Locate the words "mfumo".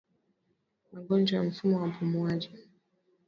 1.43-1.77